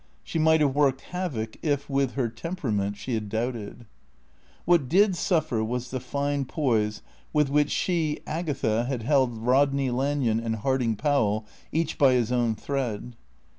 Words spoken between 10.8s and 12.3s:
Powell each by